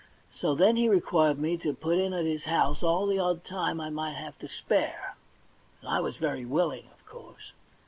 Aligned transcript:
So 0.33 0.55
then 0.55 0.77
he 0.77 0.89
required 0.89 1.37
me 1.37 1.57
to 1.57 1.75
put 1.75 1.99
in 1.99 2.11
at 2.11 2.25
his 2.25 2.45
house 2.45 2.81
all 2.81 3.05
the 3.05 3.19
odd 3.19 3.43
time 3.45 3.79
I 3.79 3.91
might 3.91 4.15
have 4.15 4.35
to 4.39 4.47
spare, 4.47 5.15
and 5.79 5.89
I 5.91 5.99
was 5.99 6.15
very 6.15 6.43
willipg, 6.43 6.85
of 6.91 7.05
course. 7.05 7.51